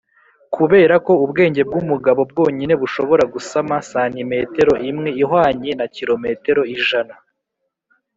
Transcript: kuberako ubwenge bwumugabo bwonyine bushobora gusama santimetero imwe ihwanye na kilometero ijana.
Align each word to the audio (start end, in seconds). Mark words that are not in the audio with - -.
kuberako 0.53 1.11
ubwenge 1.23 1.61
bwumugabo 1.67 2.21
bwonyine 2.31 2.73
bushobora 2.81 3.23
gusama 3.33 3.73
santimetero 3.91 4.73
imwe 4.89 5.09
ihwanye 5.23 5.71
na 5.79 5.85
kilometero 5.95 6.61
ijana. 6.75 7.15